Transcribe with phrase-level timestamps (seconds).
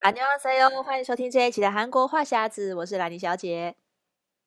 [0.00, 3.74] 안녕하세요，欢迎收听这一期的韩国话匣子，我是兰妮小姐，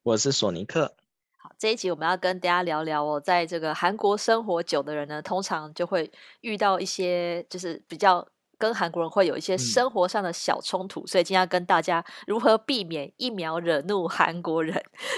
[0.04, 0.96] 我是索尼克。
[1.38, 6.09] 好，这一集我们要跟大家聊聊哦，在这个韩国生活久的人呢，通常就会
[6.42, 8.25] 遇到一些就是比较
[8.57, 14.73] 跟韩国人会有一些生活上的小冲突，嗯、所以今天要跟大家如何避免一秒惹怒韩国人，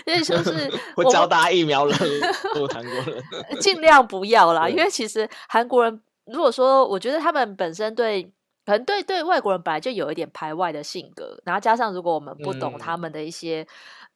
[0.05, 1.95] 所以就是 我教大家一秒惹
[2.55, 3.23] 怒韩国人，
[3.59, 6.02] 尽量不要啦，因为其实韩国人。
[6.25, 8.32] 如果说，我觉得他们本身对，
[8.67, 13.66] 可能对对外国人本来就有一点排外的性格，然后加上如果我们不懂他们的一些，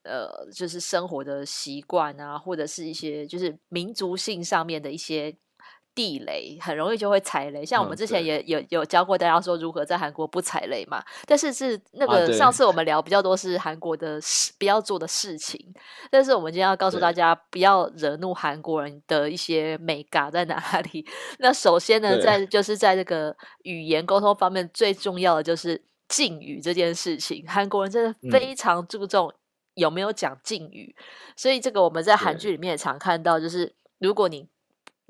[0.02, 5.34] 嗯、呃，就是生活的习惯啊，或者是一些就是民族性上面的一些。
[5.94, 11.02] 地雷很容易就会踩雷，像我们之前也、嗯、有有教过大家说如何在韩国不踩雷嘛。
[11.26, 15.60] 但是是那个上次我们聊比较多是韩国的事不要做的事情，
[16.10, 21.04] 但是我们今天要告诉大家不要惹怒韩国人的一些美嘎在哪里。
[21.40, 29.32] 那首先呢，在就是在这个语言沟通方面最重要的就是敬语这件事情，韩国人真的非常注重
[29.74, 31.04] 有没有讲敬语，嗯、
[31.36, 34.48] 所以这个我们在韩剧里面也常看到，就是如果你。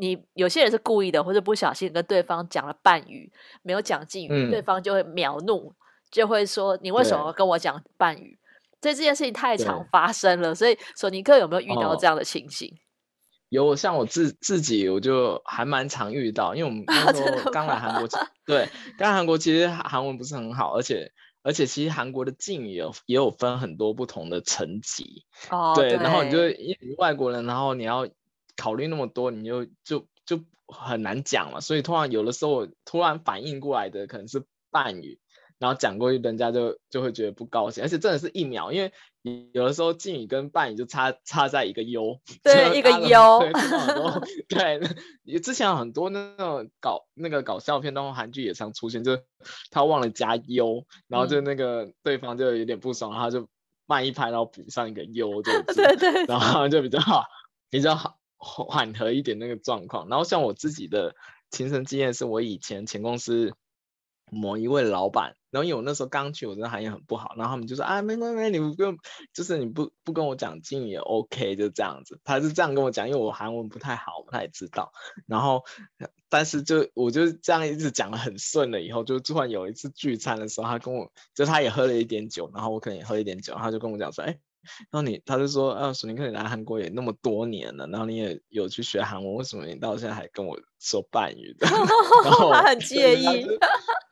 [0.01, 5.75] 你有些人是故意的，或者不小心跟对方讲了半语，没有讲敬语，嗯、对方就会秒怒，
[6.11, 8.39] 就会说你为什么跟我讲半语？
[8.81, 10.55] 所以这件事情太常发生了。
[10.55, 12.67] 所以索尼克有没有遇到这样的情形？
[12.71, 12.81] 哦、
[13.51, 18.09] 有，像我自自己，我就还蛮常遇到，因为我们那时 候刚来韩国，
[18.47, 28.09] 对，刚来韩国其实韩文不是很好，而且而且其实韩国的敬语也有也有分很多不同的层级，哦，对，对然后你就因为外国人，然后你要。
[28.57, 31.61] 考虑那么多，你就就就很难讲了。
[31.61, 35.19] 所以突然有的时候，突然反应过来的可能是半语，
[35.59, 37.83] 然后讲过去，人家就就会觉得不高兴。
[37.85, 38.93] 而且真的是一秒，因为
[39.53, 43.41] 有的时候敬语跟半语就差差在一个 U，对，一个 U。
[44.49, 44.81] 对，
[45.27, 49.25] 对，之前有很多那种搞那个搞笑片，当中韩剧也常出现，就是
[49.71, 53.47] 他忘了加 U，然后就那个对方就有点不爽，然后就
[53.85, 57.25] 慢一拍，然后补上一个 U， 对对对，然后就比较好，
[57.69, 58.20] 比较好。
[58.43, 61.15] 缓和一点那个状况，然后像我自己的
[61.51, 63.53] 亲身经验是，我以前前公司
[64.33, 68.97] 某一位老板，然后因为我那时候刚去，我真的韩语很不好，然后他们就说啊，没关系，你不用，
[69.35, 74.93] 就是你不不跟我讲敬语也 OK，就这样子，他是这样跟我讲，因为我韩文不太好，我不太知道，
[75.27, 75.65] 然后
[76.31, 84.39] 但是就我就这样一直讲得很顺了，以后就突然有一次聚餐的时候，他跟我就他也喝了一点酒，然后我可能也喝一点酒，他就跟我讲说，哎。
[84.91, 91.67] 然后你，他就说，啊，索尼克，你来韩国也那么多年了，然后你也有去学韩文，为什么你到现在还跟我说半语的？
[92.25, 93.47] 然后他很介意，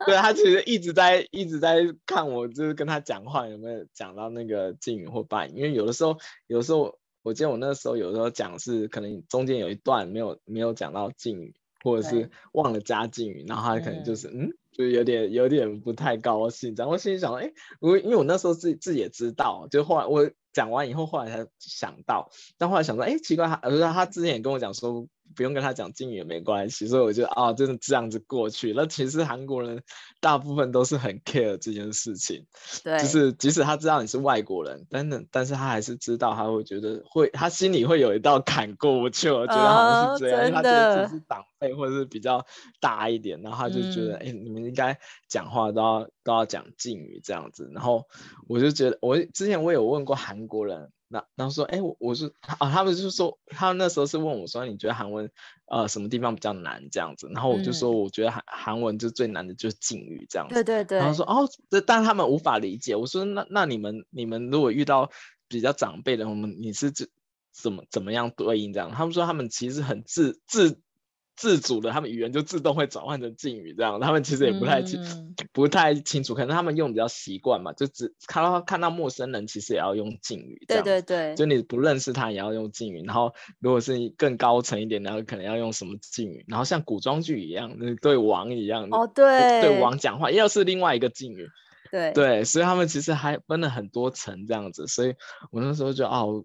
[0.07, 11.55] 对他其实一直在一直在看我，就是跟他讲话有没有讲到那个敬语或半语，因为有的时候，有的时候我记得我那时候有时候讲是可能中间有一段没有没有讲到敬语，
[11.89, 14.53] 或者是忘了加敬语，然后他可能就是嗯。
[14.71, 25.09] 就有点有点不太高兴，然后心里想说，哎，我因为我那时候自己自己也知道，就后来我讲完以后，后来才想到，但后来想说，哎，奇怪，他不是他之前也跟我讲说。
[25.39, 28.73] 不用跟他讲敬语也没关系，所以我就啊，就是这样子过去。
[28.75, 29.81] 那其实韩国人
[30.21, 32.45] 大部分都是很 care 这件事情，
[32.83, 39.31] 对，就是即使他知道你是外国人，但是但是他还是知道，他会觉得会，他心里会有一道坎过不去。
[39.31, 42.45] 我觉得好像是这样，哦、他觉得自己是长辈或者是比较
[42.81, 47.71] 大一点，然后他就觉得，哎、嗯，你们应该讲话都要都要讲敬语这样子。
[47.73, 48.05] 然后
[48.49, 50.91] 我就觉得，我之前我有问过韩国人。
[51.09, 55.31] 那然后说，哎，我我是啊，他们就说，他们那时候是问我说，你觉得韩文
[55.67, 57.29] 呃什么地方比较难这样子？
[57.33, 60.55] 然后我就说，我觉得韩韩文就最难的就是敬语这样子。
[60.55, 60.99] 对对对。
[60.99, 62.95] 然后说，哦，这但他们无法理解。
[62.95, 65.11] 我说，那那你们你们如果遇到
[65.49, 67.09] 比较长辈的，我们你是怎
[67.53, 68.91] 怎么怎么样对应这样？
[68.91, 70.81] 他们说他们其实很自自。
[71.39, 91.49] 自主的，他们语言就自动会转换成敬语，这样他们其实也不太清，嗯、不太清楚，可能他们用比较习惯嘛，就只看到看到陌生人，其实也要用敬语，对对对，就你不认识他也要用敬语，然后如果是更高层一点，然后可能要用什么敬语，然后像古装剧一样，那对王一样，哦对，对王讲话又是另外一个敬语，
[91.93, 95.15] 对对，所以他们其实还分了很多层这样子，所以
[95.53, 96.45] 我那时候就哦。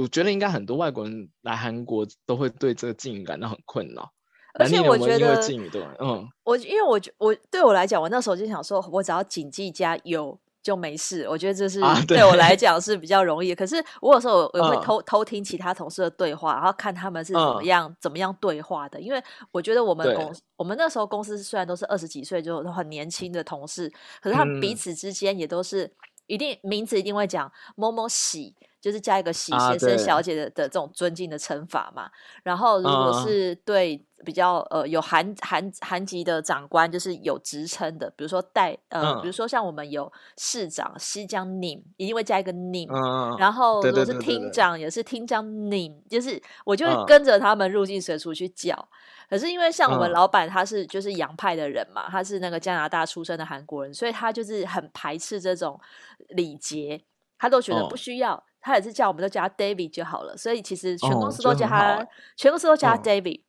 [0.00, 4.10] 我觉得应该很多外国人来韩国都会对这个敬语感到很困扰，
[4.54, 11.28] 而且我觉得敬语对，嗯，我因为我我对我来讲，我那时候就想说，我只要谨记加有就没事。
[11.28, 13.52] 我觉得这是对我来讲是比较容易。
[13.52, 19.00] 啊、可是我有时候我会偷、嗯、偷听其他同事的对话，然后看他们是怎么样、嗯、怎么样对话的。
[19.00, 19.22] 因为
[19.52, 23.88] 我觉得我们公我们那时候公司虽然都是二十几岁就很年轻的同事，
[24.20, 25.88] 可是他们彼此之间也都是
[26.26, 28.56] 一定名字一定会讲某某喜。
[28.80, 32.10] 就是加一个喜先生、小姐的、啊、的这种尊敬的称法嘛，
[32.42, 48.74] 然后如果是对比较呃有韩韩韩籍的长官，就是有职称的，比如说代呃，嗯、比如说像我们有市长西江宁，一定会加一个宁，嗯、然后如果是厅长也是厅长宁，就是我就会跟着他们入境随俗去叫。
[48.74, 48.90] 嗯、
[49.30, 55.80] 可是因为像我们老板他是就是洋派的人嘛，他是那个加拿大出生的韩国人，所以他就是很排斥这种
[56.28, 57.00] 礼节，
[57.38, 58.34] 他都觉得不需要。
[58.34, 62.06] 嗯他也是叫我们都叫他 David 就好了，所以其实全公司都叫他，哦、
[62.36, 63.44] 全公司都叫他 David，、嗯、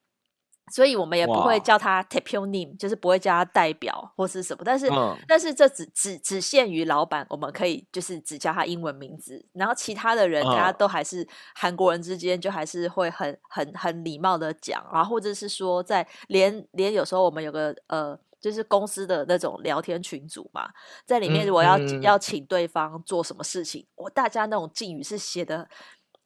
[0.71, 4.63] 所以我们也不会叫他 t a p i o n a m e 就是不会叫他代表或是什么。
[4.63, 18.19] 但是，嗯、但是这只只只限于老板，我们可以就是只叫他英文名字，然后其他的人大家都还是韩国人之间就还是会很很很礼貌的讲，然后或者是说在连连有时候我们有个呃。
[18.39, 20.69] 就是公司的那种聊天群组嘛，
[21.06, 25.68] 在里面如果要、嗯、要请对方做什么事情，我、嗯、大家那种敬语是写的，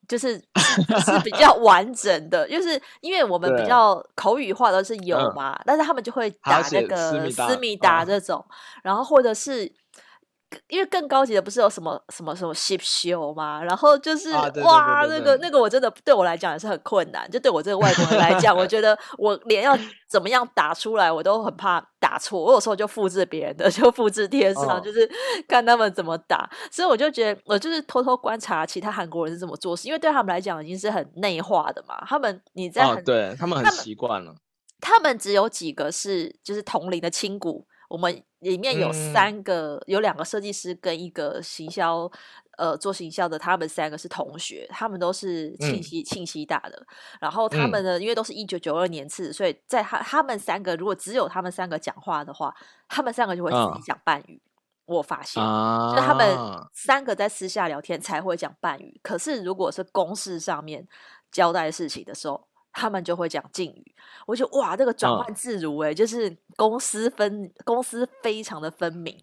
[0.07, 0.37] 就是
[1.05, 9.71] 是比较完整的，就是因为我们比较口语化都是有嘛，嗯、但是他们就会打那个思密达这种，嗯、然后或者是。
[10.67, 13.63] 因为更高级的不是有什么什么什么 ship show 吗？
[13.63, 17.29] 然后就是、哇，那个那个我真的对我来讲也是很困难。
[17.29, 19.77] 就对我这个外国人来讲，我觉得我连要
[20.09, 22.41] 怎么样打出来，我都很怕打错。
[22.41, 25.09] 我有时候就复制别人的， 就复制贴上，哦、就是
[25.47, 26.49] 看他们怎么打。
[26.71, 32.03] 所以我就觉得，我就是偷偷观察其他韩国人是怎么做事，因为对他们来讲已经是很内化的嘛。
[32.07, 34.33] 他们你在很、哦、对他们很习惯了
[34.83, 37.65] 他，们只有几个是就是同龄的亲骨。
[37.89, 42.09] 我们里面有三个，嗯、有两个设计师跟一个行销，
[42.57, 46.85] 呃，做行销的，他们三个是同学，他们都是庆熙庆熙大的。
[47.21, 52.55] 然后他们呢，嗯、因为都是一九九二年次，所以在他他们三个如果只有他们三个讲话的话，
[52.87, 54.41] 他们三个就会自己讲半语。
[54.85, 56.35] 哦、我发现，啊、就是他们
[56.73, 60.87] 三个在私下聊天才会讲半语，可是如果是公事上面
[61.31, 62.47] 交代事情的时候。
[62.73, 69.15] 他们就会讲敬语，我觉得哇，这个转换自如哎、欸，嗯、就是公私分公私非常的分明，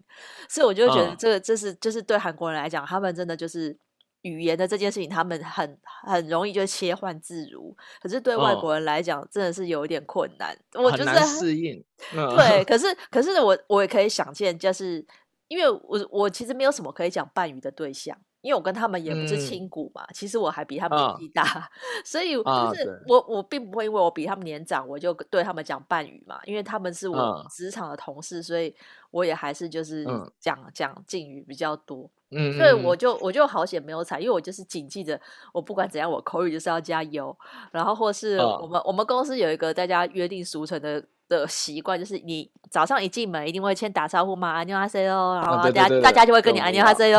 [0.49, 3.77] 所以我就觉得这个这是就是对韩国人来讲，他们真的就是
[4.23, 10.57] 语言的这件事情，他们很很容易就切换自如，可是对外国人来讲，真的是有一点困难。
[10.75, 15.05] 嗯、我就是很难适应，嗯、对，可是可是我我也可以想见，就是
[15.49, 18.17] 因为我我其实没有什么可以讲半语的对象。
[18.43, 21.69] 因为我跟他们也不是亲骨嘛，嗯、其实我还比他们年纪大，啊、
[22.05, 26.41] 所以就是我、啊、我并不会因为我比他们年长，我就对他们讲半语嘛。
[26.45, 28.75] 因为他们是我职场的同事，啊、所以
[29.11, 30.07] 我也还是就是
[30.39, 32.09] 讲、嗯、讲敬语比较多。
[32.31, 35.21] 嗯，所以我就我就好险没有踩，因为我就是谨记着，
[35.53, 37.37] 我不管怎样，我口语就是要加油。
[37.73, 41.05] 然后或是我们、啊、我们公司有一个大家约定俗成的。
[41.31, 47.19] 的习惯就是，你早上一进门一定会先打招呼嘛，安妞哈塞哟，然后大家大家就会跟你安妞哈塞哟。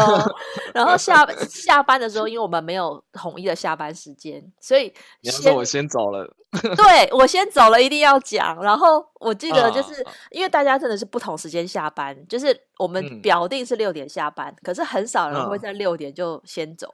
[0.73, 6.31] 然后下下班的时候，因为我们没有统一的下班时间，所以你要说我先走了，
[6.75, 8.61] 对我先走了，一定要讲。
[8.61, 16.93] 然后我记得就是因为大家真的是不同时间下班，就是我们表定是六点下班，可是很少人会在六点就先走。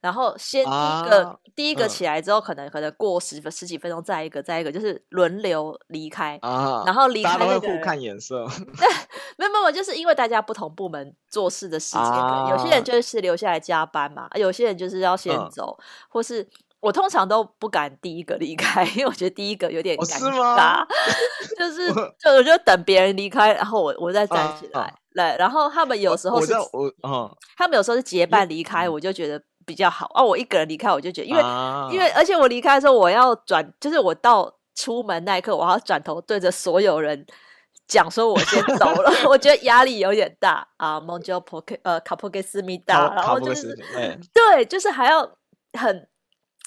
[0.00, 6.38] 然后先第一个、啊、第一个起来之后，可能、嗯、可能过十分十几分钟，再一个再一个，就是轮流离开。
[6.42, 8.46] 啊、然后离开、那个，大家会互看眼色。
[8.78, 8.88] 对，
[9.38, 16.46] 没有没有，就是因为大家不同部门做事的时间，啊、有些人就是留下来加班嘛，有些人就是要先走，嗯、或是
[16.80, 20.86] 我通常都不敢第一个离开，因为我觉得第一个有点尴尬，哦、
[21.42, 24.80] 是就是就我就等别人离开，然后我我再站起来。
[24.82, 29.42] 啊啊、对，然后他们有时候是，我，我、嗯、他们有时候是结伴离开，嗯、我就觉得。
[29.66, 37.26] 比较好哦，我一个人离开，我就觉得，因为、啊、因为而且我离开的时候，我要转，就是我到出门那一刻，我要转头对着所有人
[37.88, 39.10] 讲说，我先走了。
[39.28, 41.00] 我觉得压力有点大啊。
[41.00, 43.76] 蒙焦普克呃卡普给思密达，然后就是
[44.32, 45.28] 对，就是还要
[45.72, 46.08] 很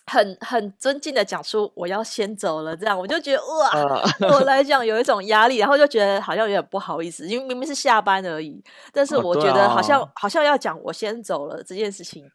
[0.06, 12.30] 很很尊敬的讲出我要先走了，这样我就觉得哇，啊、对我来讲有一种压力，然后就觉得好像有点不好意思，因为明明是下班而已，但是我觉得好像、哦啊、好像要讲我先走了这件事情。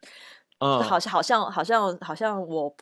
[0.65, 2.75] 嗯，好像好像好像好像我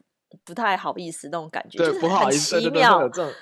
[0.45, 3.33] 不太好意思那种感觉，对，就是很奇妙，会有这种，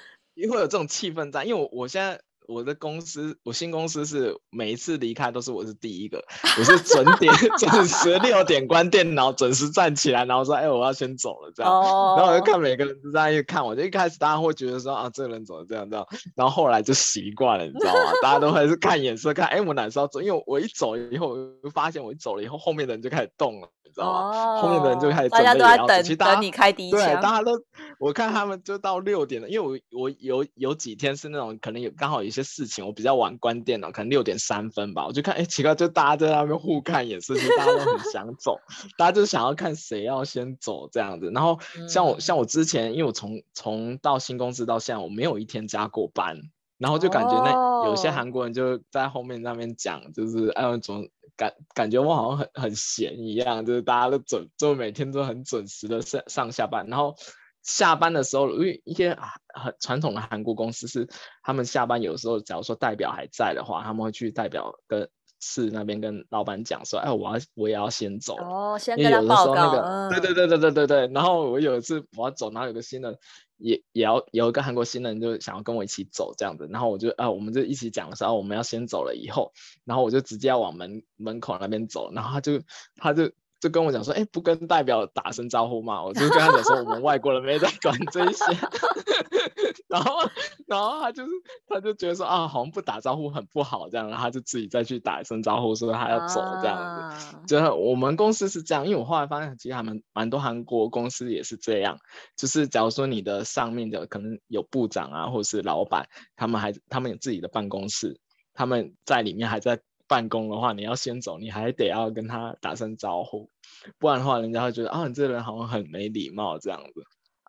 [0.51, 1.43] 会有这种气氛在。
[1.43, 6.21] 因为我我现在我的公司，我新公司是每一次离开都是我是第一个，
[6.57, 16.05] 我是准点 准时六点关电脑，准时站起来，然后说哎、欸、我要先走了这样，哦、然后我就看每个人都在那看，我就一开始大家会觉得说啊这个人怎么这样这样，
[16.35, 18.11] 然后后来就习惯了，你知道吗？
[18.21, 20.21] 大家都还是看眼色看，哎、欸、我哪时候走？
[20.21, 23.69] 因为我一走以后，我就发现我一走了以后，后面的人就开始动了。
[23.91, 24.19] 你知道吗？
[24.31, 26.99] 哦、后面的人就开始大家都在等，等你开第一枪。
[27.01, 27.51] 对，大家都
[27.99, 38.57] 我看他们就到六点了，因为我我有有几天是那种可能有刚好有一些事情，我比较晚关电脑，可能六点三分吧，我就看哎奇怪，就大家在那边互看眼神，其实大家都很想走，
[38.97, 41.29] 大家就想要看谁要先走这样子。
[41.33, 46.37] 然后像我、嗯、像我之前，因为我从从到新公司到现在，我没有一天加过班。
[46.77, 56.85] 然后就感觉那有些韩国人就在后面那边讲，就是哎，我总感感觉我好像很很闲一样，就是大家都准，就每天都很准时的上上下班。
[56.87, 57.15] 然后
[57.63, 59.17] 下班的时候，因为一些
[59.53, 61.07] 很传统的韩国公司是，
[61.43, 65.09] 他们下班有时候，假如说代表还在的话，他们会去代表跟
[65.39, 68.35] 市那边跟老板讲说，哎，我要我也要先走。
[68.37, 69.55] 哦，先跟他报告。
[69.55, 71.07] 那个，对对对对对对对。
[71.13, 73.17] 然后我有一次我要走，然后有个新的。
[73.61, 79.53] 也也要有一个韩国新人就想要跟我一起走这样子，然后我就啊，我们就一起讲的时候，我们要先走了以后，
[79.85, 82.61] 然后我就直接要往门门口那边走，然后他就
[82.95, 83.31] 他就。
[83.61, 86.03] 就跟我讲说，哎、欸，不跟代表打声招呼嘛？
[86.03, 88.43] 我就跟他讲说，我们外国人没在管这些。
[89.87, 90.19] 然后，
[90.67, 91.31] 然后他就是，
[91.67, 97.37] 他就觉得说，啊，好像不打招呼很不好这样，然后他就自己再去打一声招呼，说他要走这样子。
[97.45, 101.99] 就、是、我们公司是这样，因为我后来发现，其实还蛮蛮多韩国公司也是这样，
[102.35, 108.19] 就是假如说你的上面的可能有部长啊，或者是老板，他们还他们有自己的办公室，
[108.53, 109.81] 他们在里面还在。
[110.11, 113.49] 办公的话，你要先走，你还得要跟他打声招呼，
[113.97, 117.01] 不然的话，人家会觉得啊，你这个人好像很没礼貌这样子。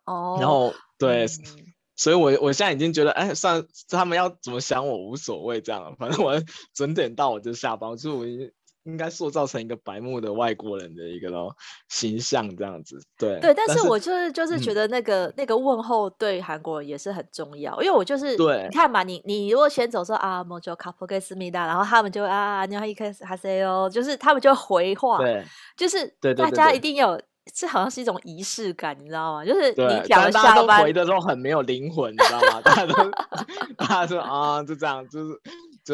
[0.05, 0.37] 哦。
[0.39, 6.41] 然后对、嗯，所以我我现在已经觉得，哎，算，他们要怎么想我无所谓这样，反正我
[6.73, 8.49] 准点到我就下班，就我已经。
[8.85, 11.55] 应该塑造成一个白目的外国人的一个咯
[11.89, 25.43] 形象这样子对对但是我就是就是觉得那个那个问候对韩国人也是很重要因为我就是对你看嘛你你如果先走说啊某种卡普给思密达然后他们就啊你要一开始还是就是他们就回话对
[25.77, 27.17] 就是大家一定要
[27.53, 29.43] 这好像是一种仪式感你知道吗？
[29.45, 32.61] 就是你讲一下都回的时候很没有灵魂你知道吗？
[32.63, 32.93] 大家都
[33.77, 35.33] 大家说啊就这样就是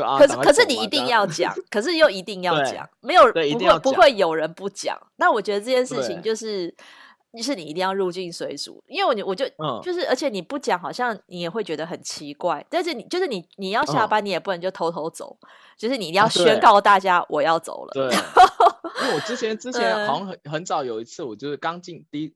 [0.04, 4.96] 啊、可是可是你一定要讲，可是又一定要讲，没有不会不会有人不讲。
[5.16, 6.70] 那我觉得这件事情就是，
[7.36, 12.64] 就是你一定要入境随俗，因为我我就、嗯、就是，而且你不讲，好像你也会觉得很奇怪。
[12.70, 17.92] 但是你就是你你要下班，你也不能就偷偷走，嗯、就是你一定要宣告大家我要走了。
[17.94, 18.04] 对，
[19.02, 22.36] 因为我之前之前好像很很早有一次，我就是刚进第一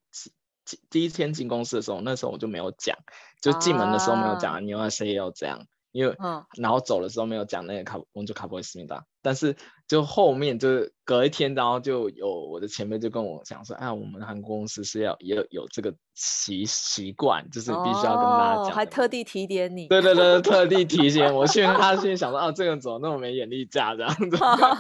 [0.90, 2.98] 第一天进公司的时候，那时候我就没有讲，
[3.42, 5.68] 就进门的时候没有讲，啊、你要 say 要这样。
[5.94, 9.06] 因为，嗯，然后走的时候没有讲那个卡，我们就卡不会思密达。
[9.22, 9.56] 但是
[9.88, 19.88] 就后面就是隔一天，然后就有我的前辈就跟我讲说，哎，我们韩国公司是要也有有这个习习惯，就是必须要跟大家讲，哦，还特地提点你。
[19.88, 24.36] 对对对，特地提醒我， 现在他现在想说，啊，这个人怎么那么没眼力见这样子？
[24.44, 24.78] 哦、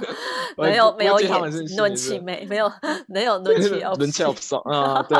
[0.57, 1.29] 没有没有眼
[1.77, 2.69] 论气没没有
[3.07, 5.17] 没有论气要 论气不爽啊，对。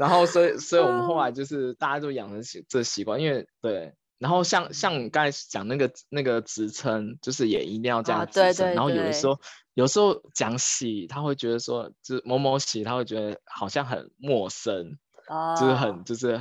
[0.00, 3.94] 然后所以所以我们后来就是大家都养成习这习惯，因为对。
[4.18, 8.74] 然后像像你刚才讲那个那个职称，就是也一定要这样对对对。
[8.74, 9.40] 然后有的时候
[9.74, 14.98] 有时候讲喜，他会觉得说就是某某喜，他会觉得好像很陌生，
[15.28, 16.40] 啊、就是很就是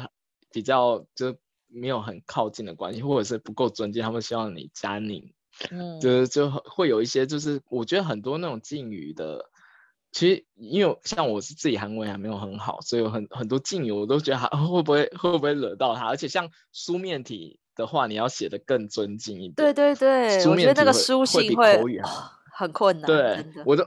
[0.51, 5.35] 比较就是没有很靠近的关系，或者是不够尊敬，他们希望你加你，
[5.69, 9.51] 嗯，就是就会有一些就是我觉得很多那种敬语的，
[10.11, 17.59] 其实因为像我是自己韩文还没有很好，所以有很很多敬语我都觉得还 会不会会不会惹到他，而且像书面体。
[17.77, 19.53] 的话，你要写的更尊敬一点。
[19.53, 21.79] 对对对，我觉得那个书信会，
[22.57, 23.07] 很困难。
[23.07, 23.85] 对，我都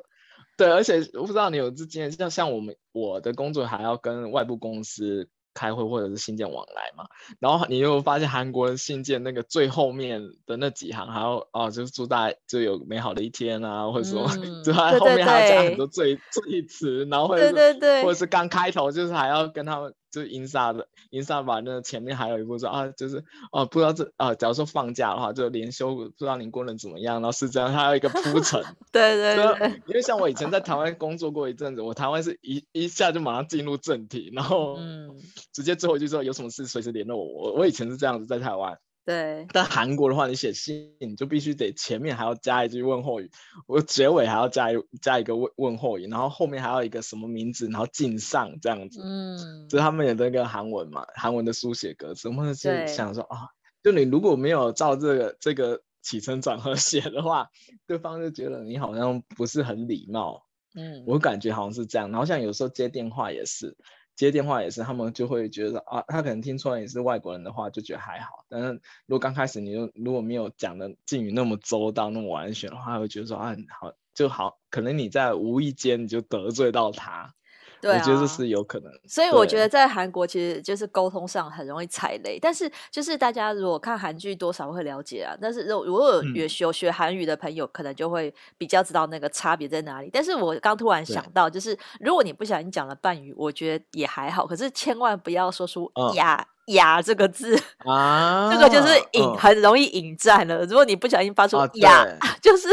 [0.57, 7.05] 对，而且我不知道你有之前像像我们我的工作还要跟外部公司开会或者是信件往来嘛，
[7.41, 19.93] 然后你又发现韩国人信件那个最后面的那几行还要哦，就是祝大家就有美好的一天啊，或者说、嗯、就还后面还要加很多最最词，然后或者对对对，或者是刚开头就是还要跟他们。
[20.11, 23.19] 就是 inside 的 inside 吧，那前面还有一部说啊，就是
[23.53, 28.63] 哦、啊，不知道这啊，假如说放假的话，就连休不知道您过得怎么样，然后是这样，还有一个铺陈。
[28.93, 29.83] 对对对。
[29.87, 35.17] 因为像我以前在台湾工作过一阵子，我台湾是一一下就马上进入正题，然后嗯，
[35.53, 37.25] 直接最后一句说有什么事随时联络我。
[37.25, 38.79] 我我以前是这样子在台湾。
[39.05, 43.31] 对，但韩国的话，你写信你就必须得前面还要加一句问候语，
[43.67, 49.01] 我结尾还要加一加一个问问候语，然后后面还要一个什么名字，然后敬上这样子。
[49.03, 53.49] 嗯，就是他们有那个韩文嘛，韩文的书写格式，我们是想说啊，
[53.83, 57.49] 就你如果没有照这个这个起承转合 写的话，
[57.87, 60.45] 对方就觉得你好像不是很礼貌。
[60.77, 62.11] 嗯，我感觉好像是这样。
[62.13, 63.77] 然后像有时候接电话也是。
[64.21, 68.45] 接电话也是，他们就会觉得啊，他可能听出来你是外国人的话，就觉得还好。
[68.51, 68.75] 但是
[69.07, 77.35] 如果刚开始你就如果没有讲的敬语那么周到、那么完全的话，会觉得说啊，好，就好，可能你在无意间你就得罪到他。
[77.81, 78.93] 对、啊，我觉得这是有可能。
[79.07, 85.37] 所以我觉得在韩国其实就是沟通上很容易踩雷，但是就是大家如果看韩剧多少会了解啊。
[85.41, 90.11] 但是如果如果有学学韩语的朋友，可能就会比较知道那个差别在哪里。
[90.13, 94.47] 但是我刚突然想到，就是如果你不小心讲了半语，我觉得也还好。
[94.47, 100.65] 可是千万不要说出“呀呀”这个字啊， 这个就是引、嗯、很容易引战了。
[100.67, 102.07] 如果你不小心发出“呀”，
[102.43, 102.69] 就是。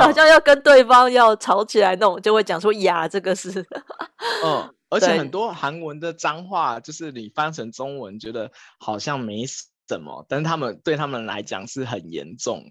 [0.00, 3.50] 好像要跟对方要吵起来那种，就会讲说“呀”这个是。
[4.44, 12.64] 嗯，而且很多韩文的脏话，就是你翻成中文，觉得好像没什么，但是他们对他们来讲是很严重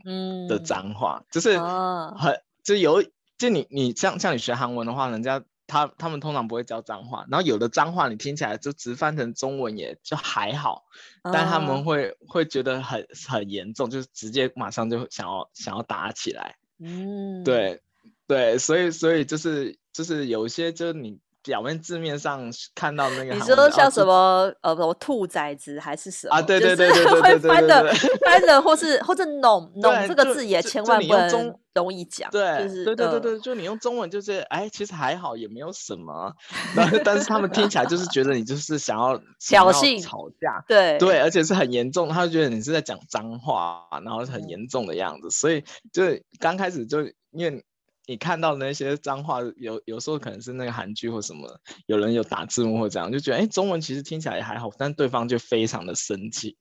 [0.50, 3.04] 的脏话，嗯、就是很就有
[3.38, 10.84] 就你你像像你学韩文的话，人家他他们通常不会教脏话，然后有的脏话你听起来就直翻成中文也就还好，
[11.24, 16.56] 但他们会会觉得很很严重，就是直接马上就想要想要打起来。
[16.84, 17.82] 嗯，对，
[18.28, 26.42] 对，所以，所以就是，就是有些，就是你表面字面上看到那个，你说像什么，呃，什么兔崽子还是什么啊？
[26.42, 27.94] 对对对 对对，对翻的
[28.26, 32.30] 翻的，或是或者弄弄这个字也千万不能容易讲。
[32.32, 36.34] 对，就是对对对对，就你用中文就是，哎，其实还好，也没有什么，
[36.76, 47.64] 但是但是他们听起来就是觉得你就是想要挑衅、吵架，对对，而且是很严重，他就觉得你是在讲脏话，然后是很严重的样子，所以就是刚开始就因为。
[48.06, 56.58] 你看到的那些脏话，有有时候可能是那个韩剧或什么，有人有打字幕或这样，就觉得哎、欸，中文其实听起来也还好，但对方就非常的生气，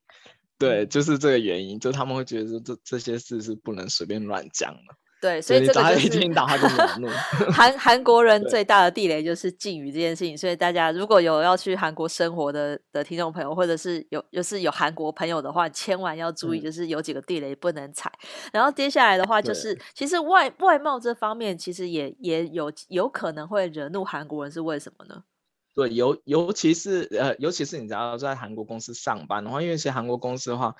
[0.58, 4.94] 对，就是这个原因，就他们会觉得说这这些事是不能随便乱讲的。
[5.22, 7.06] 对，所以这个就是一听到他就恼怒。
[7.52, 18.12] 韩韩国人最大的地雷就是敬语这件事情，所以大家如果有要去韩国生活的的听众朋友，或者是有就是有韩国朋友的话，千万要注意，就是有几个地雷不能踩。
[18.20, 25.22] 嗯、然后接下来的话，就是其实外外貌这方面，其实也也有有可能会惹怒韩国人，是为什么呢？
[25.72, 30.74] 对，尤尤其是呃，尤其是你只要在韩国公司上班的话，因为一些韩国公司的话。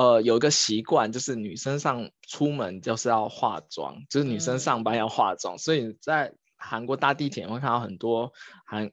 [0.00, 8.32] 呃，有一个习惯，就是女生上出门就是要化妆，就是女生上班要化妆，嗯、所以在韩国搭地铁会看到很多
[8.64, 8.90] 韩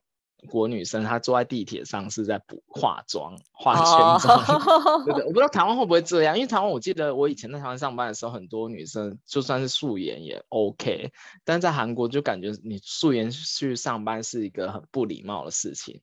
[0.50, 4.62] 国女生，她坐在地铁上是在补化妆、化全妆。
[5.08, 11.14] 对对，我不知道台湾会不会这样，因为台湾我记得我以前在台湾上班的时候，很多女生就算是素颜也 OK，
[11.46, 16.02] 但在韩国就感觉你素颜去上班是一个很不礼貌的事情。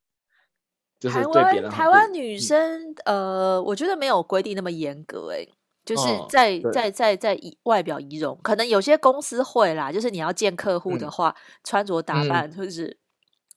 [1.10, 5.48] 台湾台湾女生，呃，我觉得没有规定那么严格，欸，哎，
[5.84, 12.96] 就是在、哦、在在在仪外表仪容，可能有些公司会啦，就是你要见客户的话，嗯、穿着打扮，或是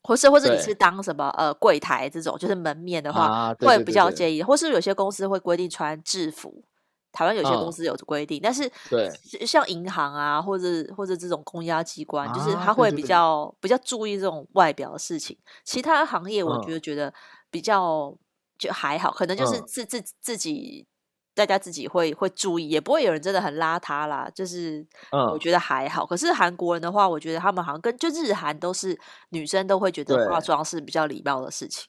[0.03, 6.63] 或是或是你是当什么呃柜台这种，就是门面的话，会比较介意，或是有些公司会规定穿制服。
[7.13, 9.09] 台湾有些公司有规定，哦、但是对。
[9.43, 15.35] 像银行啊，或者或者这种公家机关，啊、就是他会比较比较注意这种外表的事情。
[15.63, 17.11] 其他行业我觉得觉得
[17.57, 18.15] 比较
[18.59, 20.85] 就还好，嗯、可能就是自自自己
[21.33, 24.29] 大家自己会会注意，也不会有人真的很邋遢啦。
[24.35, 24.85] 就是
[25.33, 26.03] 我觉得还好。
[26.03, 28.95] 嗯、可是韩国人的话，我觉得他们好像跟就日韩都是
[29.29, 31.87] 女生都会觉得化妆是比较礼貌的事情。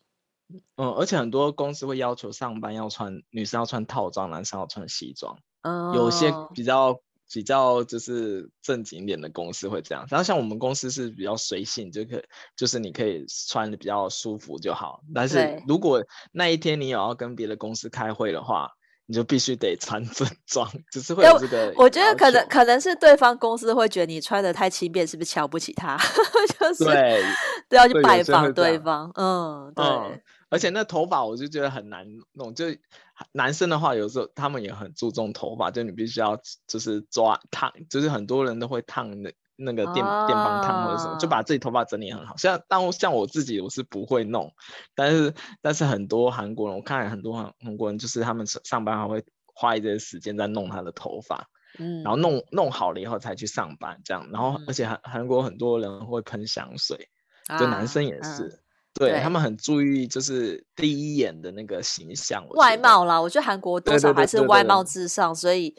[0.76, 5.37] 嗯，而且很多公司会要求上班要穿，女生要穿套装，男生要穿西装。
[5.61, 6.98] 嗯，有些比较
[7.32, 10.06] 比较就是正经一点的公司会这样。
[10.10, 12.22] 然后像我们公司是比较随性，就可
[12.56, 15.02] 就是你可以穿的比较舒服就好。
[15.14, 18.70] 但是如果那一天你有要跟别的公司开会的话，
[19.06, 21.72] 你就必须得穿正装， 只是会有这个。
[21.76, 25.96] 我觉得可能可能是对方公司会觉得你穿的太轻便，是不是瞧不起他？
[26.60, 27.22] 就是对，
[27.68, 29.10] 都要去拜访对方。
[29.14, 29.84] 嗯，对。
[29.84, 32.64] 嗯而且那头发我就觉得很难弄，就
[33.32, 42.37] 男生的话，有时候他们也很注重头发，就你必须要就是抓烫，就是很多人都会烫那那个电、啊、电棒烫或者什么，就把自己头发整理很好。
[42.37, 44.54] 像当像我自己我是不会弄，
[44.94, 57.11] 但是但是很多韩国人，我看很多韩韩国人就是他们上班还会花一些时间在弄他的头发，嗯，然后弄弄好了以后才去上班这样，然后而且韩韩国很多人会喷香水，
[57.58, 58.62] 就男生也是。
[58.98, 63.20] 对，对他们很注意，就是第一眼的那个形象，外貌啦。
[63.20, 65.74] 我觉得韩国多少还是外貌至上，所以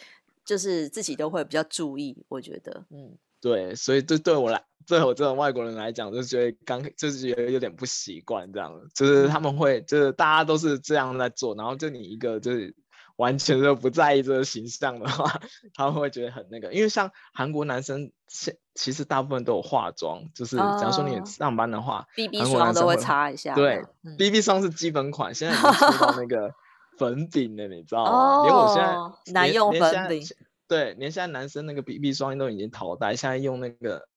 [0.46, 2.18] 就是自己都会比较注意。
[2.28, 12.76] 我觉得，嗯，对，所以对对我来，对我这种外国人来讲，就觉得刚就是觉得有点不习惯这样，就是他们会，就是大家都是这样在做，然后就你一个就是。
[13.20, 15.42] 完全都不在意这个形象的话，
[15.76, 16.72] 他们会觉得很那个。
[16.72, 23.54] 因为像韩国男生，现其实大部分都有化妆，就是假如说你上班的话，BB 霜都会擦一下。
[23.56, 23.84] 对
[24.18, 26.54] ，BB 霜是基本款，现在已经出到那个
[26.98, 28.44] 粉饼了，你知道吗？
[28.46, 30.26] 连我现在男用粉饼，
[30.70, 34.08] 对，连现在男生那个 BB 霜都已经淘汰，现在用那个，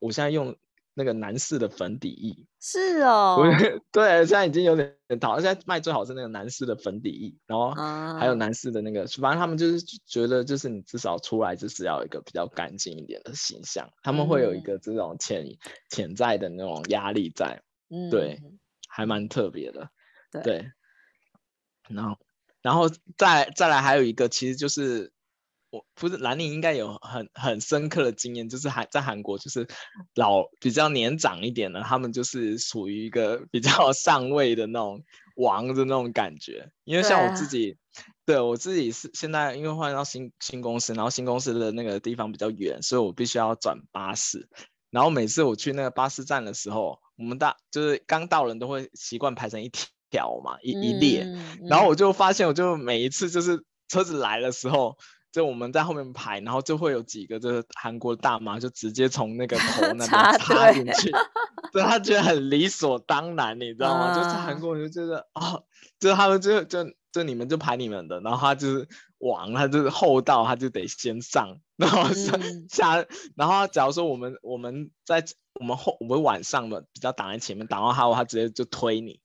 [0.00, 0.56] 我现在用。
[0.94, 2.46] 那个男士的粉底液。
[2.60, 3.38] 是哦，
[3.92, 7.70] 对，现在已经有点淘，现在卖最好是那个男士的粉底液，然后
[8.18, 15.44] 还有男士的那个，啊、反正他们就是觉得，就是你至少出来就是要有一个比较干净一点的形象，他们会有一个这种潜
[15.90, 18.40] 潜、嗯、在的那种压力在，嗯，对，
[18.88, 19.88] 还蛮特别的，
[20.30, 20.72] 对，对，
[21.88, 22.16] 然后，
[22.62, 25.12] 然后再再来还有一个，其实就是。
[25.72, 29.66] 我不是兰陵应该有很很深刻的经验，就是韩在韩国就是
[30.14, 35.02] 老比较年长一点的，他们就是属于一个比较 上位的那种
[35.36, 36.70] 王的那种感觉。
[36.84, 37.78] 因为像我自己，
[38.26, 44.50] 对，我自己是现在因为换到新新公司，然后新公司的那个地方比较远，所以我必须要转巴士。
[44.90, 49.72] 然后每次我去那个巴士站的时候，我们大就是刚到人都会习惯排成一
[50.10, 51.22] 条嘛，一一列。
[51.22, 54.98] 嗯、然后我就发现，我就每一次就是车子来的时候。
[55.32, 61.10] 就我们在后面排，然后就会有几个就是韩国大妈就直接从那个头 那边插进去，
[61.72, 64.08] 对他觉得很理所当然，你知道吗？
[64.08, 65.64] 啊、就是韩国人就觉得哦，
[65.98, 68.86] 就他们就就就你们就排你们的，然后他就是
[69.18, 75.24] 王，他就是后道，他就得先上，然后下、嗯、下，然后假如说我们我们在
[75.58, 79.21] 我们后我们晚上的比较挡在前面，挡到他，他直接就推你。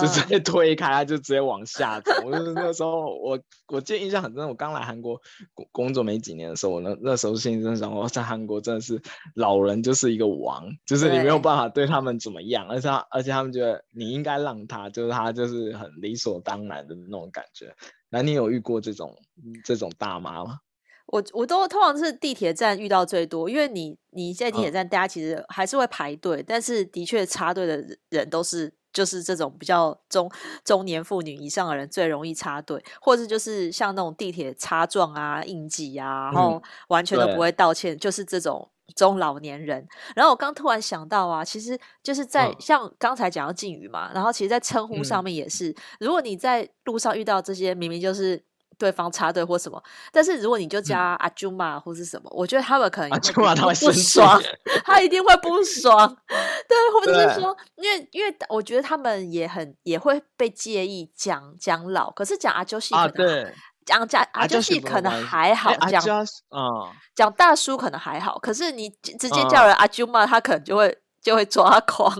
[0.00, 2.12] 就直接推开，他就直接往下走。
[2.24, 4.46] 我就是那时候，我我记得印象很深。
[4.48, 5.20] 我刚来韩国
[5.54, 9.00] 工工作没几年的时候，我那那时候心里真的想，我在韩国真的是
[9.34, 17.74] 老人就是一个王，就是你没有办法对他们怎么样，而且他而且他们觉得你应该让他，就是他就是很理所当然的那种感觉。
[18.08, 19.16] 那你有遇过这种
[19.64, 20.58] 这种大妈吗？
[21.06, 28.72] 我我都通常是地铁站遇到最多，因为你你在地铁站，大家其实还是会排队，嗯、但是的确插队的人都是。
[28.92, 30.30] 就是这种比较中
[30.64, 39.86] 中年妇女以上的人最容易插队，或者就是像那种地铁插撞啊、应急啊，然后完全都不会道歉，嗯、就是这种中老年人。
[40.14, 48.44] 然后我刚突然想到啊，其实就是在、嗯、像刚才讲到敬语嘛，然后其实，在称呼上面也是，嗯、如果你在路上遇到这些明明就是。
[48.82, 54.42] 对方插队或什么，但是如果你就加阿朱玛或是什么，嗯、我觉得他们可能阿朱玛他会不爽，
[54.84, 56.16] 他一定会不爽。
[56.26, 63.54] 对，或者是说，因为因为我觉得他们也很也会被介意讲讲老，可是讲阿朱西啊，对，
[63.86, 66.02] 讲讲阿朱西可能还好，讲
[66.50, 70.98] 嗯讲大叔可能还好，可是你直接叫人阿舅妈，他可能就会。
[71.22, 72.12] 就会抓狂，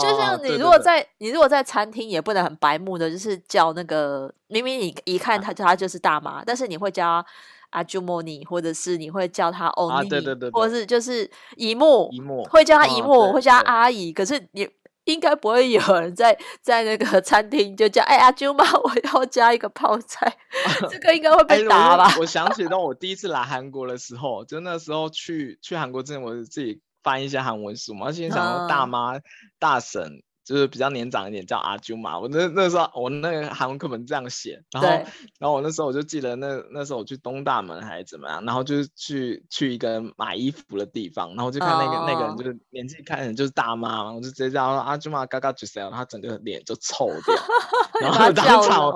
[0.00, 7.24] 就像你如果在、哦、你如果在餐厅也不能很白目的，就是叫那个明明你一看他他就是大妈，啊、但是你会叫
[7.70, 14.68] 阿朱莫尼，或者是你会叫他欧尼，对对对，或者是就是姨母，姨母会叫他姨母，哦、会叫他阿姨，可是你
[15.04, 20.26] 应该不会有人在在那个餐厅就叫哎阿舅妈，我要加一个泡菜，
[20.82, 22.06] 啊、这个应该会被打吧？
[22.06, 26.80] 哎、我，我想起到我第一次来韩国的时候，就那时候去去韩国之前，我自己。
[27.04, 29.20] 翻一些韩文书嘛，而且想说大妈、
[29.60, 32.18] 大婶就是比较年长一点，叫阿舅嘛。
[32.18, 47.34] 我那那时候我那个韩文课本这样写，然后然后我那时候我就记得那那时候我去东大门还是怎么样，然后就是去去一个买衣服的地方，然后就看那个、哦、那个人就是年纪看人就是大妈嘛，我就直接叫阿舅嘛，嘎嘎就这样，他整个脸就臭掉，
[48.00, 48.92] 然后当场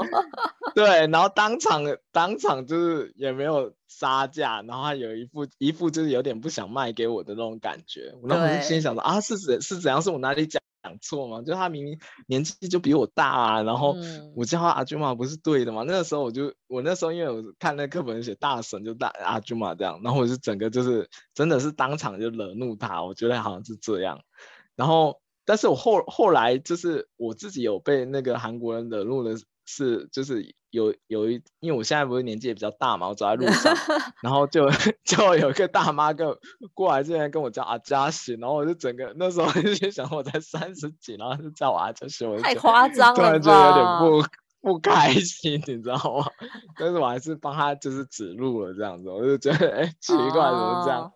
[0.74, 1.82] 对，然后当场
[2.12, 3.72] 当场就是也没有。
[3.90, 10.02] 杀价，然后他有一副一副就是有点不想卖给我的那种感觉，我那时心想说啊，是怎是怎样？
[10.02, 11.42] 是我哪里讲讲错吗？
[11.42, 13.96] 就他明明年纪就比我大啊，然后
[14.35, 15.85] 我叫他阿舅妈不是对的吗？
[15.87, 24.20] 那个时候我就我那时候因为我看那课本写大神就大阿舅妈这样，然后我就整个就是真的是当场就惹怒他，我觉得好像是这样，
[24.77, 29.37] 然后但是我后后来就是我自己有被那个韩国人惹怒的。
[29.70, 33.76] 是，就是有有一，因为我现在不是年纪也比较大嘛，我走在路上，
[34.22, 34.66] 然后就
[35.04, 36.26] 就有一个大妈跟
[36.72, 43.85] 过来这边跟我叫阿加西，然后我就整个那时候就想我才三十几，然后就叫我阿加西，我太夸张了，突然就有点
[44.62, 46.24] 不不开心， 你知道吗？
[46.78, 51.02] 但是我还是帮他就是指路了这样子，我就觉得哎、欸、奇怪怎么这样。
[51.02, 51.12] 哦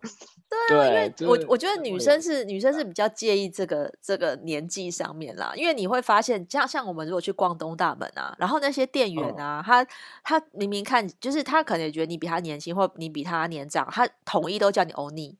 [0.67, 9.85] 对啊，因为我我觉得女生是女生是比较介意这个这个年纪上面啦，因为你会发现，像像我们如果去逛东大门啊，然后那些店员啊，哦、他
[10.23, 15.37] 他明明看就是他可能也觉得你比他年轻，或你比他年长，他统一都叫你欧尼，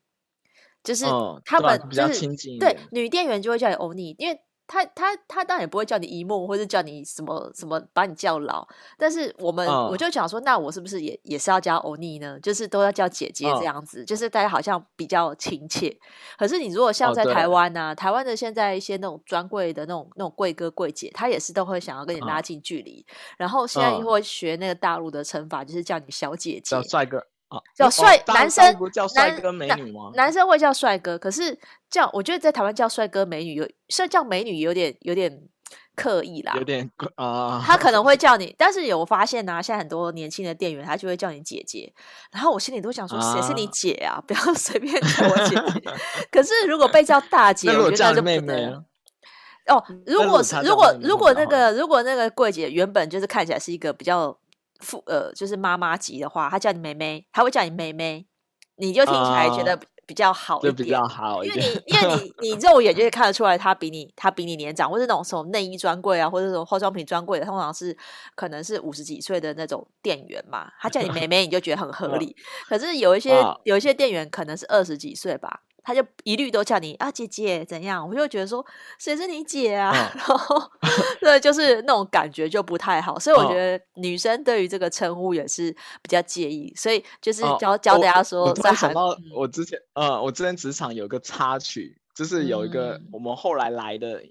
[0.83, 1.05] 就是
[1.45, 2.27] 他们就是、
[2.59, 4.39] 对女店员就会叫你欧尼，因为。
[4.65, 8.67] 他他他当然也不会叫你一梦，或者叫你什么什么，把你叫老。
[8.97, 12.39] 但是我们、uh, 我就讲说，那我是不是也也是要叫欧尼呢？
[12.39, 15.95] 就是都要叫姐姐这样子，uh, 就是大家好像比较亲切。
[16.37, 23.05] 可是你如果像在台湾呢、啊，uh, 台湾的现在一些那种专柜的那种那种柜哥柜姐，他也是都会想要跟你拉近距离。
[23.07, 26.61] Uh, 然后现在又会学那个大陆的称法，就是叫你小姐姐。
[26.61, 27.25] 叫帅哥。
[27.75, 30.11] 叫帅、哦、男生不叫帅哥美女吗？
[30.15, 31.57] 男生会叫帅哥，可是
[31.89, 35.41] 叫我觉得在台湾叫帅哥美女有，虽然叫美女有点有点
[35.95, 37.63] 刻意啦，有点啊。
[37.65, 41.93] 他可能会 叫你，但是有发现啊，现在很多年轻的店员他就会叫你姐姐，
[42.31, 44.13] 然后我心里都想说，谁是你姐啊？
[44.13, 45.91] 啊 不要随便叫我姐姐。
[46.31, 48.83] 可是如果被叫大姐，我觉得那就不对了。
[49.67, 54.37] 哦，如果是如果如果那个如果那个柜姐原本就是看起来是一个比较
[54.79, 58.25] 富呃就是妈妈级的话，她叫你妹妹，她会叫你妹妹，
[58.77, 67.95] 你就听起来觉得比较好一点，就比较好一点，因为你因为你你肉眼就会看得出来，她比你她比你年长，或是那种什么内衣专柜啊，或者什么化妆品专柜的，通常是
[68.35, 72.35] 可能是五十几岁的那种店员嘛，她叫你妹妹，你就觉得很合 理。
[72.67, 73.33] 可是有一些
[73.63, 75.61] 有一些店员可能是二十几岁吧。
[75.83, 78.65] 他就一律都叫你啊姐姐怎样，我就觉得说
[78.97, 80.71] 谁是你姐啊， 嗯、然后
[81.19, 94.23] 对，就是那种感觉就不太好，所以我觉得女生对于这个称呼也是比较介意，所以就是教、嗯、教大家说，我突然想到我之前，呃、嗯，我之前职场有个插曲，就是有一个我们后来来的。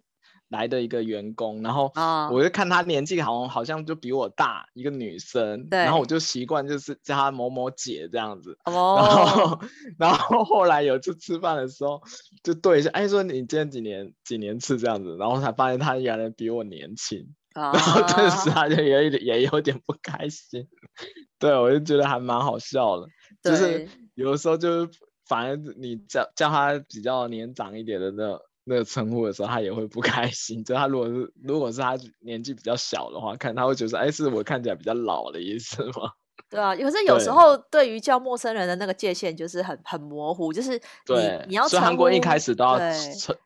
[0.53, 1.91] 嗯来的一个员工，然后
[2.31, 9.61] 我就看她年纪好像好像就比我大一个女生，对，然后我就习惯就是叫她某某姐这样子，哦，然后
[9.99, 12.03] 然后 后来有一次吃饭的时候
[12.43, 20.69] 就对一下，哎，说你今天几年几年次这样子，然后才发现她原来比我年轻，哦、 然后顿时她就有一点也有点不开心，
[21.39, 23.09] 对，我就觉得还蛮好笑的，
[23.43, 24.91] 就是有的时候就是
[25.27, 28.39] 反而你叫叫她比较年长一点的那种。
[28.65, 30.63] 那个称呼的时候，他也会不开心。
[30.63, 36.13] 就他如果是如果是他年纪比较小的话，看他会觉得，哎，是我看起来比较老的意思吗？
[36.49, 42.79] 对啊，可是有时候对于叫陌生人的那个界限就是很很模糊，就是你对你要所以韩国一开始都要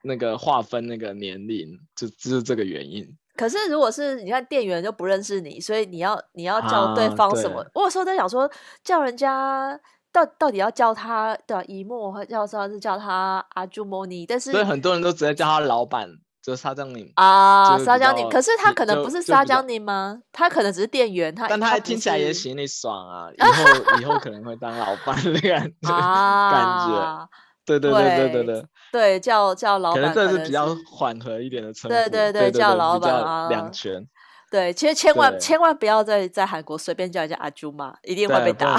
[0.03, 3.07] 那个划分那个年龄，就就是这个原因。
[3.37, 7.61] 可是如果是你看店员就不认识你，所以你要你要叫对方什么？
[7.61, 8.51] 啊、我有时候在想说
[8.83, 9.81] 叫人家。
[10.17, 16.09] 到到底要叫他的姨母，或叫他是叫他阿朱莫尼，但是所以很多人都直接叫他老板，
[16.43, 18.27] 就是沙江宁啊，沙江宁。
[18.31, 20.19] 可是他可能不是沙江宁吗？
[20.33, 25.91] 他可能只是店员，他但他听起来也行，你爽啊， 以后以后可能会当老板的感觉，
[26.51, 27.29] 感觉，
[27.67, 34.09] 对对对对对对对，叫叫老板，可能这是比较缓和一点的称呼，对对对，叫老板啊，两全。
[34.57, 38.75] 对，其实千万千万不要在在韩国随便叫人家阿舅妈，一定会被打。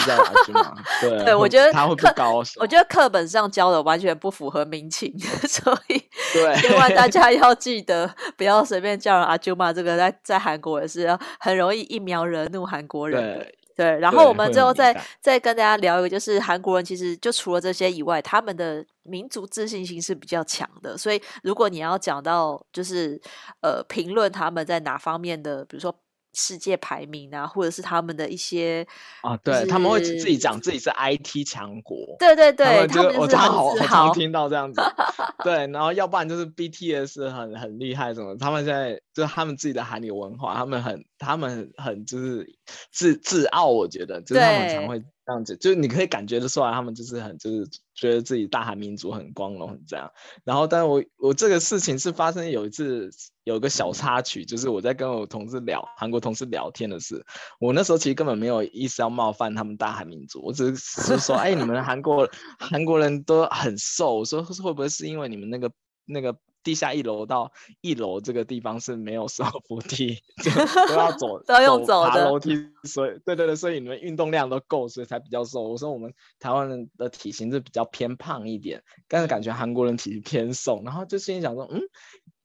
[1.00, 2.60] 对，对我觉得他会不高兴。
[2.60, 5.14] 我觉得课本上教的完全不符合民情，
[5.48, 6.02] 所以
[6.34, 9.72] 对，千万大家要记得不要随便叫人阿舅妈。
[9.72, 13.22] 这个在在韩国也是很容易一秒惹怒韩国人。
[13.22, 13.57] 对。
[13.78, 20.98] 对，然后我们最后再再跟大家聊一个，就是韩国人其实就除了这些以外，他们的民族自信心是比较强的。
[20.98, 23.22] 所以如果你要讲到就是
[23.62, 25.96] 呃评论他们在哪方面的，比如说。
[26.40, 28.86] 世界排名啊，或者是他们的一些
[29.24, 34.80] 啊，对，他们会自己讲自己是 IT 强国，对对对，他们我常好常听到这样子，
[35.44, 42.48] 对，然后要不然就是 BTS 很很厉害什么，他们现在就是他们自己的韩流文化，他们很他们很就是
[42.92, 45.04] 自自傲，我觉得就是他们常会。
[45.28, 50.10] 这样子，就是你可以感觉得出来，他们就是很，就是觉得自己大韩民族很光荣，很这样。
[50.46, 53.10] 然后，但是我我这个事情是发生有一次
[53.48, 57.26] 有一个小插曲，就是我在跟我同事聊韩国同事聊天的事。
[57.62, 62.30] 我那时候其实根本没有意思要冒犯他们大韩民族，我只是说，哎，你们韩国
[62.60, 65.72] 韩国人都很瘦，我说会不会是因为你们那个
[66.06, 66.38] 那个。
[66.64, 70.52] 地下一楼到一楼这个地方是没有手扶梯，就
[70.90, 75.62] 都要走，都要用走的爬楼梯，所以对对对，所以你们运动量都够，所以才比较瘦。
[75.62, 81.80] 我说我们台湾人的体型是比较偏胖一点，但是感觉韩国人体型偏瘦，然后就心里想说，嗯，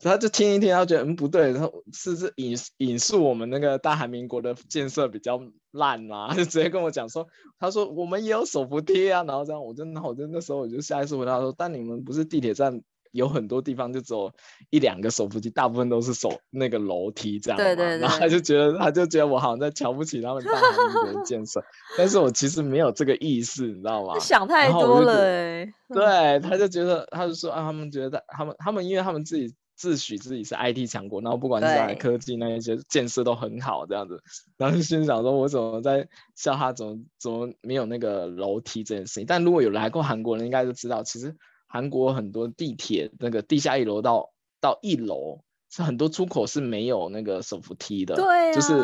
[0.02, 7.26] 然后就听一听，他觉得嗯不对，然后是是引引述我们那个大韩民国的建设比较烂嘛，他 就直接跟我讲说，
[7.58, 12.82] 他说我们也有手扶梯啊，然后这样我就那我就那时候我就下意识回答说，但你们不是地铁站。
[13.12, 14.32] 有很多地方就只有
[14.70, 17.58] 一两个手扶梯，大部分都是手那个楼梯这样。
[17.58, 17.98] 对对对。
[17.98, 21.62] 然后他就觉得，他就觉得我好像在瞧不起他们大韩民国建设，
[21.98, 24.18] 但是我其实没有这个意识，你知道吗？
[24.18, 25.70] 想太多了哎。
[25.90, 34.22] 对，他就觉得，他就说啊，他们觉得他们他们因为他们自己自诩自己是 IT 强国，然后不管是在科技那一些建设都很好这样子，
[34.56, 39.26] 然后就心想说，我怎么在笑他怎么怎么没有那个楼梯这件事情？
[39.26, 41.36] 但如果有来过韩国人，应该就知道其实。
[41.74, 44.28] 韩国很多地铁那个地下一楼到
[44.60, 45.40] 到一楼
[45.70, 48.74] 是很多出口是没有那个手扶梯的，对、啊，就是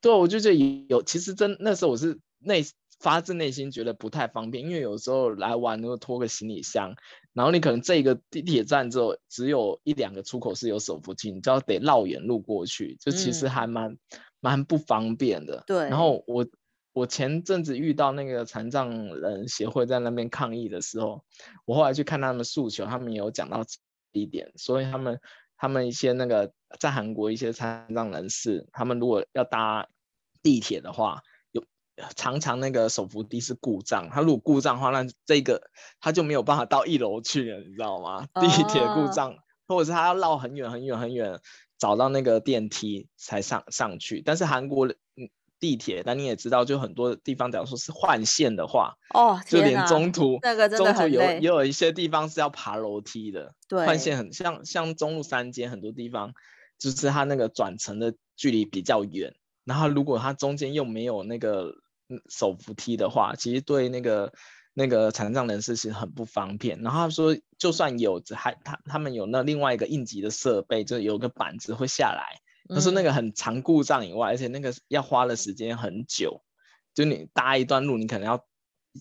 [0.00, 2.64] 对，我就觉得有，其实真那时候我是内
[2.98, 6.94] 发自内心觉得不太方便，因为有时候来玩都拖个行李箱，
[7.32, 13.96] 然后你可能这个地铁站之后只有一两个出口是有手扶梯，你就要得绕远路过去，就其实还蛮
[14.40, 15.64] 蛮、嗯、不方便的。
[15.66, 16.46] 对，然后我。
[16.94, 21.22] 我前阵子遇到那个残障人协会在那边抗议的时候，
[21.64, 23.64] 我后来去看他们诉求，他们也有讲到
[24.10, 25.20] 一点，所以他们
[25.56, 29.86] 他们一些那个在韩国一些残障人士，他们如果要搭
[30.42, 31.37] 地铁的话，有
[32.16, 38.26] 常常那个手扶梯是故障，它如果故障的话，那这个它就没有办法到一楼去了，你知道吗？
[38.38, 39.34] 地铁故障，
[39.66, 41.40] 或者是它要绕很远很远很远，
[41.78, 45.28] 找到那个电梯才上上去，但是韩国嗯。
[45.60, 53.56] 地铁，但你也知道，就很多地方，假如说是换线的话，哦，就连中途那个中途有也有一些地方是要爬楼梯的。
[53.66, 56.32] 对，换线很像像中路三间很多地方，
[56.78, 59.34] 就是它那个转乘的距离比较远，
[59.64, 61.74] 然后如果它中间又没有那个
[62.28, 64.32] 手扶梯的话，其实对那个
[64.74, 66.80] 那个残障人士是很不方便。
[66.82, 72.40] 然后他说，就算有，还他他们有那另外一个应急的设备，就有个板子会下来。
[72.74, 76.42] 他说那个很长故障以外，而且那个要花的时间很久，
[76.94, 78.44] 就你搭一段路，你可能要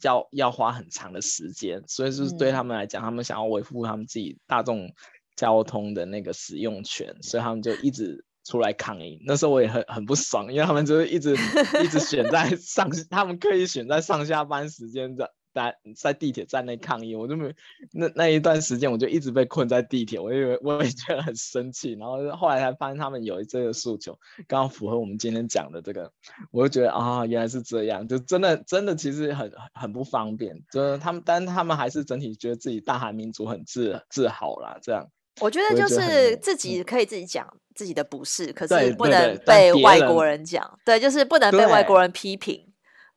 [0.01, 4.93] 要要花很长的时间，所以就是对他们来讲，他们想要维护他们自己大众
[5.35, 9.21] 交通的那个使用权，所以他们就一直出来抗议。
[9.25, 11.35] 那时候我也很很不爽，因为他们就是一直
[11.83, 15.33] 一直选在 上，他们刻意选在上下班时间的。
[15.53, 17.51] 在在地铁站内抗议，我就没
[17.91, 26.11] 那那一段时间，我就一直被困在地铁，我以为我也觉得很生气，然后后来才发现他们有这个诉求，刚好符合我们今天讲的这个，
[26.51, 35.09] 我就觉得啊，原来是这样，就真的真的其实很很不方便，就是他们，但他们还是整体觉得自己大韩民族很自自豪啦，这样。
[35.39, 42.66] 我觉得就是自己可以自己讲自己的不是，可是不能被外国人讲，对，就是不能被外国人批评。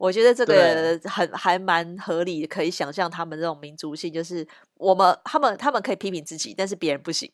[0.00, 4.46] 我觉得这个很还蛮合理，可以想象他们这种民族性，就是
[4.78, 7.30] 我们他们他们可以批评自己，但是别人不行，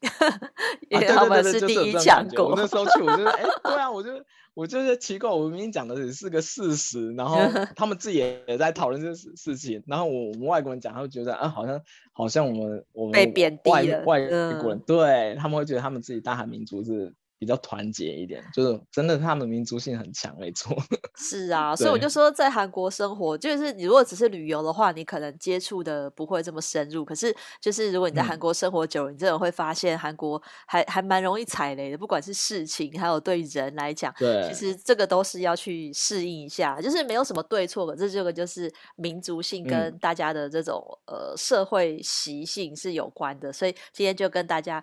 [0.91, 2.49] 因为他们是第一强国。
[2.49, 4.11] 我那时候去，我就哎，对啊，我就
[4.55, 7.37] 我就是奇怪，我明明讲的只是个事实，然后
[7.77, 11.81] 他们自己也在讨论这事事情，然后我我们外国人讲，他会觉得啊，好像
[12.13, 14.27] 好像我们我们被贬低了，外
[14.61, 17.15] 国人对他们会觉得他们自己大韩民族是。
[17.39, 20.77] 比较团结一点，就是真的，他们民族性很强，没错。
[21.17, 27.05] 是啊，所以我就说，在韩国生活，就是你如果只是旅游的话，你可能接触的不会这么深入。
[27.05, 43.53] 可是，就是如果你在韩国生活久了，嗯、你真的会发现韩国还还蛮容易踩雷的，不管是事情，还有对人来讲，对，其实这个都是要去适应一下，就是没有什么对错的，这这个就是民族性跟大家的这种、嗯、呃社会习性是有关的。
[43.53, 44.83] 所以今天就跟大家。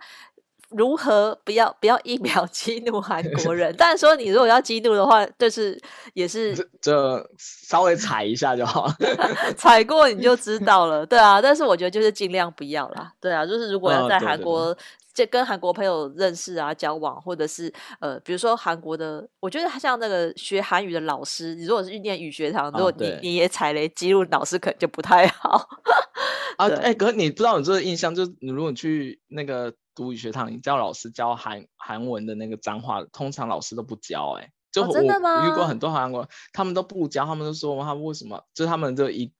[0.75, 3.73] 如何不要不要一秒 激怒韩国人？
[3.77, 5.79] 但是说你如果要激怒的话，就是
[6.13, 8.87] 也是这稍微踩一下就好，
[9.57, 11.05] 踩过你就知道了。
[11.05, 13.11] 对啊，但是我觉得就是尽量不要啦。
[13.19, 14.75] 对啊，就是如果要在韩国
[15.13, 25.67] 就跟韩国朋友认识啊、交往，或者是呃，比如说韩国的，我觉得像那个学韩语的老师，你如果是去念语学堂，如果你你也踩雷激怒老师，可能就不太好。
[26.57, 29.71] 啊，哎、欸，可你不知道你这个印象，就是你如果去那个。
[29.95, 34.43] 读语学堂，你叫老师教韩韩文的那个脏话，通常老师都不教、欸。
[34.43, 35.47] 哎，就我、哦、真的吗？
[35.47, 38.43] 遇过很多韩国，他们都不教，他们都说他们为什么？
[38.53, 39.31] 就是他们就一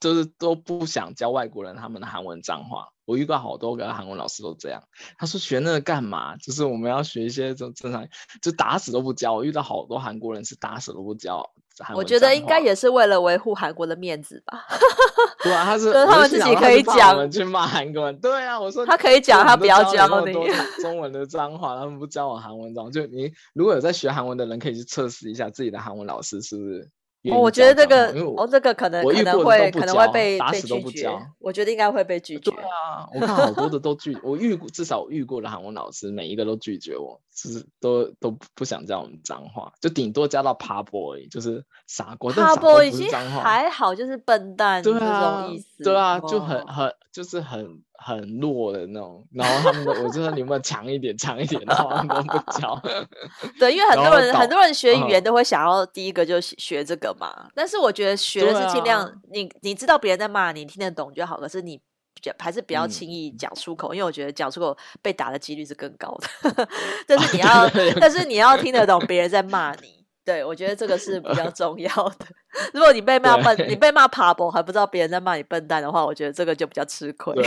[0.00, 2.88] 就是都不想教外国人他们的韩文脏话。
[3.04, 4.84] 我遇过好多个韩文老师都这样。
[5.18, 6.36] 他说学那个干嘛？
[6.36, 8.08] 就是我们要学一些正正常，
[8.40, 9.34] 就打死都不教。
[9.34, 11.50] 我遇到好多韩国人是打死都不教。
[11.94, 14.64] 我觉得应该也是为了维护韩国的面子吧。
[15.42, 18.16] 对啊，他是他们自己可以讲，去骂韩国人。
[18.18, 20.32] 对啊，我说他可以讲，他不要教你
[20.82, 22.90] 中文的脏话，他们不教我韩文脏。
[22.90, 26.88] 就你如果有在学韩文的人，可以去测试一下自己的韩文老师是不是。
[27.24, 31.10] 哦，我觉得这个哦，这个可能可能会可能会被被拒绝。
[31.38, 32.50] 我觉得应该会被 拒绝。
[32.50, 42.32] 对啊，我看好多的都拒，我遇过至少遇过的韩文老师，每一个都拒绝我，是都都不想教我们脏话，就顶多加到爬 boy，就是傻瓜。
[42.32, 45.84] 爬 boy 已经还好，就是笨蛋这种意思。
[45.84, 47.82] 对啊，就很很就是很。
[48.02, 52.82] 很弱的那种，然后他们都，我就说你们强一点，强一点，然后他们都不教。
[53.60, 57.30] 对，因为很多人很多人学语言都会想要第一个就学这个嘛。
[57.44, 61.38] 嗯、但是我觉得学的是尽量，啊、你你知道别人在骂你，听得懂就好。
[61.38, 61.76] 可是你
[62.14, 66.66] 比较还是不要轻易讲出口，嗯、因为我觉得讲出口被打的几率是更高的。
[67.06, 67.70] 但是你要， 啊、
[68.00, 70.00] 但是你要听得懂别人在骂你。
[70.22, 72.26] 对，我觉得这个是比较重要的。
[72.74, 77.34] 如果你被骂笨，你被骂爬博还不知道别人在骂你笨蛋的话，我觉得这个就比较吃亏。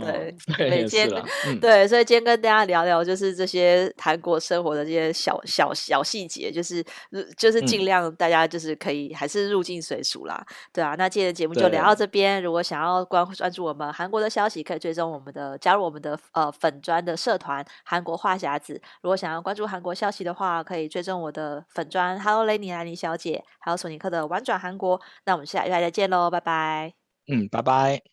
[0.00, 6.84] 对，对，今天对，所以今天跟大家聊聊，就是这些韩国生活的这些小小小细节，就是
[7.36, 10.94] 就是尽量大家就是可以还是入境随俗啦，嗯、对啊。
[10.98, 12.42] 那今天的节目就聊到这边。
[12.42, 18.80] 如果想要关关注我们韩国的消息，可以追踪我们的加入我们的呃粉砖的社团韩国话匣子。
[19.02, 23.44] 如果想要关注韩国消息的话，可以追踪我的粉砖 Hello Lenny 兰妮小姐。
[23.62, 25.00] 还有索尼克的玩转韩国。
[25.24, 26.92] 那我们下礼拜再见喽，拜拜。
[27.26, 28.11] 嗯，拜拜。